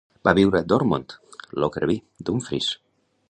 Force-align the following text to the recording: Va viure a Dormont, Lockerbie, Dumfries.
Va 0.27 0.31
viure 0.37 0.61
a 0.63 0.65
Dormont, 0.71 1.05
Lockerbie, 1.65 1.99
Dumfries. 2.31 2.73